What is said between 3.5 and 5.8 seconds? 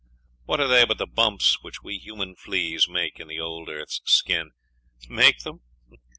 earth's skin?. Make them?